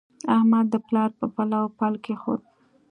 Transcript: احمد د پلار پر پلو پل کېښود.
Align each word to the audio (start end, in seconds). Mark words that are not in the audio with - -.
احمد 0.35 0.65
د 0.73 0.75
پلار 0.87 1.09
پر 1.17 1.27
پلو 1.35 1.61
پل 1.77 1.93
کېښود. 2.03 2.41